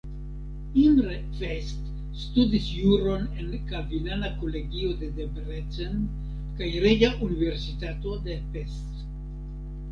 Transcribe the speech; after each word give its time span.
Imre 0.83 1.17
Fest 1.39 1.91
studis 2.21 2.69
juron 2.77 3.27
en 3.43 3.53
kalvinana 3.73 4.33
kolegio 4.39 4.97
de 5.03 5.11
Debrecen 5.21 6.01
kaj 6.59 6.73
Reĝa 6.89 7.15
Universitato 7.31 8.19
de 8.29 8.43
Pest. 8.57 9.09